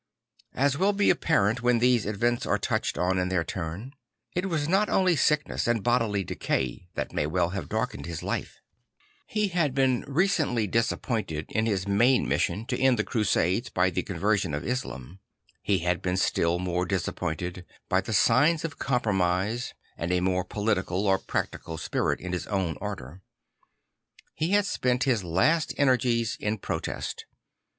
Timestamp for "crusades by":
13.03-13.91